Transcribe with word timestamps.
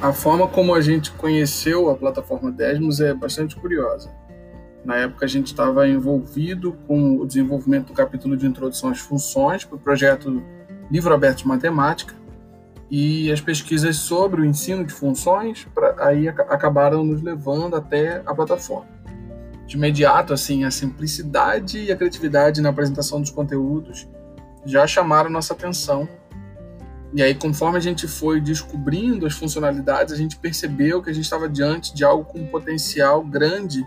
A 0.00 0.12
forma 0.12 0.46
como 0.46 0.76
a 0.76 0.80
gente 0.80 1.10
conheceu 1.10 1.90
a 1.90 1.96
plataforma 1.96 2.52
Desmos 2.52 3.00
é 3.00 3.12
bastante 3.12 3.56
curiosa. 3.56 4.14
Na 4.84 4.94
época, 4.94 5.24
a 5.24 5.28
gente 5.28 5.48
estava 5.48 5.88
envolvido 5.88 6.74
com 6.86 7.16
o 7.16 7.26
desenvolvimento 7.26 7.88
do 7.88 7.92
capítulo 7.94 8.36
de 8.36 8.46
introdução 8.46 8.90
às 8.90 9.00
funções 9.00 9.64
para 9.64 9.74
o 9.74 9.78
projeto 9.78 10.40
Livro 10.88 11.12
Aberto 11.12 11.38
de 11.38 11.48
Matemática 11.48 12.14
e 12.88 13.30
as 13.32 13.40
pesquisas 13.40 13.96
sobre 13.96 14.40
o 14.40 14.44
ensino 14.44 14.84
de 14.84 14.94
funções 14.94 15.66
pra, 15.74 15.96
aí 15.98 16.28
acabaram 16.28 17.02
nos 17.02 17.20
levando 17.20 17.74
até 17.74 18.22
a 18.24 18.32
plataforma. 18.32 18.86
De 19.66 19.76
imediato, 19.76 20.32
assim, 20.32 20.62
a 20.62 20.70
simplicidade 20.70 21.80
e 21.80 21.90
a 21.90 21.96
criatividade 21.96 22.62
na 22.62 22.68
apresentação 22.68 23.20
dos 23.20 23.30
conteúdos 23.30 24.08
já 24.64 24.86
chamaram 24.86 25.28
nossa 25.28 25.54
atenção 25.54 26.08
e 27.14 27.22
aí, 27.22 27.34
conforme 27.34 27.78
a 27.78 27.80
gente 27.80 28.06
foi 28.06 28.40
descobrindo 28.40 29.26
as 29.26 29.32
funcionalidades, 29.32 30.12
a 30.12 30.16
gente 30.16 30.36
percebeu 30.36 31.02
que 31.02 31.08
a 31.08 31.12
gente 31.12 31.24
estava 31.24 31.48
diante 31.48 31.94
de 31.94 32.04
algo 32.04 32.24
com 32.24 32.38
um 32.38 32.46
potencial 32.46 33.24
grande 33.24 33.86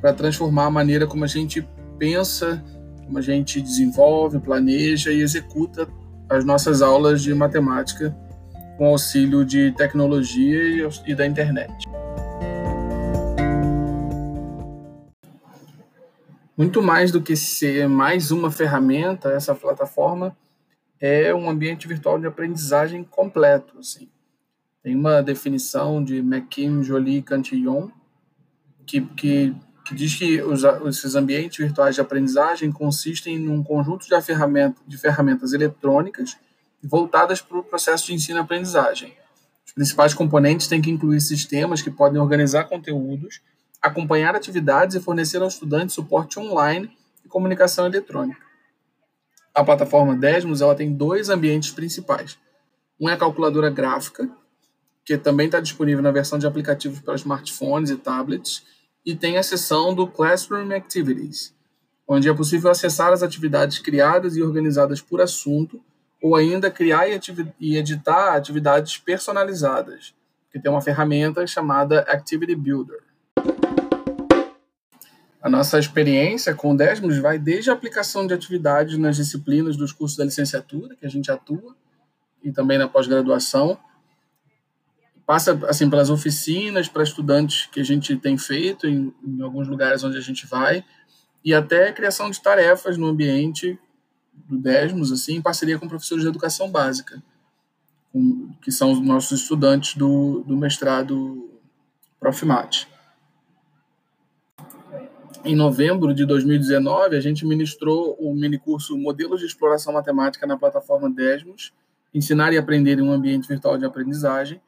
para 0.00 0.12
transformar 0.12 0.66
a 0.66 0.70
maneira 0.70 1.06
como 1.06 1.24
a 1.24 1.28
gente 1.28 1.66
pensa, 1.98 2.62
como 3.04 3.18
a 3.18 3.20
gente 3.20 3.60
desenvolve, 3.60 4.38
planeja 4.38 5.12
e 5.12 5.20
executa 5.20 5.88
as 6.28 6.44
nossas 6.44 6.82
aulas 6.82 7.20
de 7.22 7.34
matemática 7.34 8.16
com 8.78 8.86
auxílio 8.86 9.44
de 9.44 9.72
tecnologia 9.72 10.88
e 11.06 11.14
da 11.14 11.26
internet. 11.26 11.88
Muito 16.56 16.80
mais 16.80 17.10
do 17.10 17.20
que 17.20 17.34
ser 17.34 17.88
mais 17.88 18.30
uma 18.30 18.50
ferramenta, 18.50 19.30
essa 19.30 19.52
plataforma 19.52 20.36
é 21.02 21.34
um 21.34 21.50
ambiente 21.50 21.88
virtual 21.88 22.16
de 22.16 22.28
aprendizagem 22.28 23.02
completo. 23.02 23.76
Assim. 23.80 24.08
Tem 24.80 24.94
uma 24.94 25.20
definição 25.20 26.02
de 26.02 26.18
McKim, 26.18 26.82
Jolie 26.84 27.18
e 27.18 27.22
Cantillon 27.22 27.88
que, 28.86 29.00
que, 29.00 29.54
que 29.84 29.94
diz 29.94 30.14
que 30.14 30.40
os, 30.40 30.62
esses 30.86 31.16
ambientes 31.16 31.58
virtuais 31.58 31.96
de 31.96 32.00
aprendizagem 32.00 32.70
consistem 32.70 33.36
num 33.36 33.64
conjunto 33.64 34.06
de, 34.08 34.22
ferramenta, 34.22 34.80
de 34.86 34.96
ferramentas 34.96 35.52
eletrônicas 35.52 36.36
voltadas 36.80 37.40
para 37.40 37.58
o 37.58 37.64
processo 37.64 38.06
de 38.06 38.14
ensino-aprendizagem. 38.14 39.14
Os 39.66 39.72
principais 39.72 40.14
componentes 40.14 40.68
têm 40.68 40.82
que 40.82 40.90
incluir 40.90 41.20
sistemas 41.20 41.82
que 41.82 41.90
podem 41.90 42.20
organizar 42.20 42.64
conteúdos, 42.64 43.40
acompanhar 43.80 44.36
atividades 44.36 44.94
e 44.94 45.00
fornecer 45.00 45.42
aos 45.42 45.54
estudantes 45.54 45.94
suporte 45.94 46.38
online 46.38 46.90
e 47.24 47.28
comunicação 47.28 47.86
eletrônica. 47.86 48.51
A 49.54 49.62
plataforma 49.62 50.16
Desmos 50.16 50.62
ela 50.62 50.74
tem 50.74 50.92
dois 50.92 51.28
ambientes 51.28 51.70
principais. 51.70 52.38
Um 52.98 53.08
é 53.08 53.12
a 53.12 53.16
calculadora 53.16 53.68
gráfica, 53.68 54.30
que 55.04 55.18
também 55.18 55.46
está 55.46 55.60
disponível 55.60 56.02
na 56.02 56.10
versão 56.10 56.38
de 56.38 56.46
aplicativos 56.46 57.00
para 57.00 57.16
smartphones 57.16 57.90
e 57.90 57.96
tablets, 57.96 58.64
e 59.04 59.14
tem 59.14 59.36
a 59.36 59.42
seção 59.42 59.94
do 59.94 60.06
Classroom 60.06 60.72
Activities, 60.72 61.54
onde 62.06 62.28
é 62.28 62.34
possível 62.34 62.70
acessar 62.70 63.12
as 63.12 63.22
atividades 63.22 63.78
criadas 63.78 64.36
e 64.36 64.42
organizadas 64.42 65.02
por 65.02 65.20
assunto, 65.20 65.82
ou 66.22 66.36
ainda 66.36 66.70
criar 66.70 67.08
e, 67.08 67.76
editar 67.76 68.36
atividades 68.36 68.96
personalizadas, 68.96 70.14
que 70.50 70.60
tem 70.60 70.70
uma 70.70 70.80
ferramenta 70.80 71.44
chamada 71.46 72.00
Activity 72.02 72.54
Builder. 72.54 73.02
A 75.42 75.50
nossa 75.50 75.76
experiência 75.76 76.54
com 76.54 76.72
o 76.72 76.76
Desmos 76.76 77.18
vai 77.18 77.36
desde 77.36 77.68
a 77.68 77.72
aplicação 77.72 78.28
de 78.28 78.32
atividades 78.32 78.96
nas 78.96 79.16
disciplinas 79.16 79.76
dos 79.76 79.92
cursos 79.92 80.16
da 80.16 80.24
licenciatura, 80.24 80.94
que 80.94 81.04
a 81.04 81.08
gente 81.08 81.32
atua, 81.32 81.74
e 82.44 82.52
também 82.52 82.78
na 82.78 82.86
pós-graduação. 82.86 83.76
Passa 85.26 85.58
assim 85.68 85.90
pelas 85.90 86.10
oficinas 86.10 86.88
para 86.88 87.02
estudantes 87.02 87.66
que 87.66 87.80
a 87.80 87.84
gente 87.84 88.16
tem 88.16 88.38
feito 88.38 88.86
em, 88.86 89.12
em 89.24 89.42
alguns 89.42 89.66
lugares 89.66 90.04
onde 90.04 90.16
a 90.16 90.20
gente 90.20 90.46
vai, 90.46 90.84
e 91.44 91.52
até 91.52 91.88
a 91.88 91.92
criação 91.92 92.30
de 92.30 92.40
tarefas 92.40 92.96
no 92.96 93.08
ambiente 93.08 93.76
do 94.48 94.56
Desmos, 94.56 95.10
assim, 95.10 95.34
em 95.34 95.42
parceria 95.42 95.76
com 95.76 95.88
professores 95.88 96.22
de 96.22 96.30
educação 96.30 96.70
básica, 96.70 97.20
com, 98.12 98.52
que 98.62 98.70
são 98.70 98.92
os 98.92 99.00
nossos 99.00 99.40
estudantes 99.40 99.96
do, 99.96 100.44
do 100.46 100.56
mestrado 100.56 101.50
Profimate 102.20 102.91
em 105.44 105.56
novembro 105.56 106.14
de 106.14 106.24
2019, 106.24 107.16
a 107.16 107.20
gente 107.20 107.44
ministrou 107.44 108.16
o 108.20 108.34
minicurso 108.34 108.96
Modelos 108.96 109.40
de 109.40 109.46
Exploração 109.46 109.92
Matemática 109.92 110.46
na 110.46 110.56
plataforma 110.56 111.10
Desmos, 111.10 111.72
Ensinar 112.14 112.52
e 112.52 112.58
Aprender 112.58 112.98
em 112.98 113.02
um 113.02 113.12
Ambiente 113.12 113.48
Virtual 113.48 113.76
de 113.76 113.84
Aprendizagem, 113.84 114.60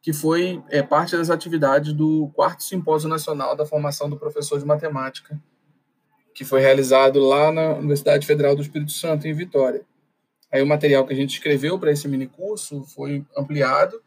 que 0.00 0.12
foi 0.12 0.62
é, 0.70 0.82
parte 0.82 1.16
das 1.16 1.30
atividades 1.30 1.92
do 1.92 2.30
quarto 2.34 2.62
Simpósio 2.62 3.08
Nacional 3.08 3.56
da 3.56 3.66
Formação 3.66 4.08
do 4.08 4.16
Professor 4.16 4.58
de 4.58 4.64
Matemática, 4.64 5.38
que 6.32 6.44
foi 6.44 6.60
realizado 6.60 7.18
lá 7.18 7.50
na 7.52 7.74
Universidade 7.74 8.26
Federal 8.26 8.54
do 8.54 8.62
Espírito 8.62 8.92
Santo, 8.92 9.26
em 9.26 9.34
Vitória. 9.34 9.82
Aí 10.52 10.62
o 10.62 10.66
material 10.66 11.04
que 11.06 11.12
a 11.12 11.16
gente 11.16 11.34
escreveu 11.34 11.78
para 11.78 11.90
esse 11.90 12.06
minicurso 12.06 12.84
foi 12.84 13.24
ampliado 13.36 14.00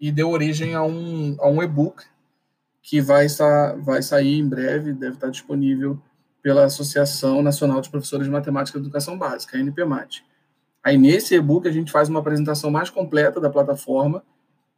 e 0.00 0.12
deu 0.12 0.30
origem 0.30 0.74
a 0.74 0.82
um, 0.82 1.36
a 1.40 1.48
um 1.48 1.62
e-book 1.62 2.04
que 2.82 3.00
vai, 3.00 3.28
sa 3.28 3.74
vai 3.76 4.02
sair 4.02 4.38
em 4.38 4.48
breve, 4.48 4.92
deve 4.92 5.14
estar 5.14 5.30
disponível 5.30 6.02
pela 6.42 6.64
Associação 6.64 7.40
Nacional 7.40 7.80
de 7.80 7.88
Professores 7.88 8.26
de 8.26 8.32
Matemática 8.32 8.76
e 8.76 8.80
Educação 8.80 9.16
Básica, 9.16 9.56
a 9.56 9.60
NPMAT. 9.60 10.24
Aí 10.82 10.98
nesse 10.98 11.36
e-book 11.36 11.68
a 11.68 11.72
gente 11.72 11.92
faz 11.92 12.08
uma 12.08 12.18
apresentação 12.18 12.70
mais 12.70 12.90
completa 12.90 13.40
da 13.40 13.48
plataforma 13.48 14.24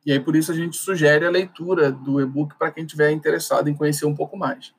e 0.04 0.12
aí 0.12 0.20
por 0.20 0.36
isso 0.36 0.52
a 0.52 0.54
gente 0.54 0.76
sugere 0.76 1.24
a 1.24 1.30
leitura 1.30 1.90
do 1.90 2.20
e-book 2.20 2.54
para 2.58 2.70
quem 2.70 2.84
estiver 2.84 3.10
interessado 3.10 3.68
em 3.68 3.74
conhecer 3.74 4.04
um 4.04 4.14
pouco 4.14 4.36
mais. 4.36 4.74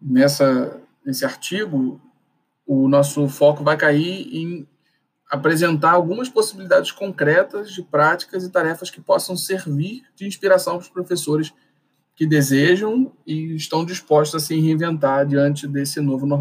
Nessa 0.00 0.80
nesse 1.04 1.24
artigo, 1.24 2.00
o 2.66 2.88
nosso 2.88 3.28
foco 3.28 3.64
vai 3.64 3.76
cair 3.76 4.34
em 4.34 4.66
apresentar 5.30 5.92
algumas 5.92 6.28
possibilidades 6.28 6.92
concretas 6.92 7.72
de 7.72 7.82
práticas 7.82 8.44
e 8.44 8.50
tarefas 8.50 8.90
que 8.90 9.00
possam 9.00 9.36
servir 9.36 10.04
de 10.14 10.26
inspiração 10.26 10.74
para 10.74 10.82
os 10.82 10.88
professores 10.88 11.52
que 12.14 12.26
desejam 12.26 13.12
e 13.26 13.54
estão 13.54 13.84
dispostos 13.84 14.42
a 14.42 14.46
se 14.46 14.58
reinventar 14.58 15.26
diante 15.26 15.66
desse 15.66 16.00
novo 16.00 16.26
normal. 16.26 16.40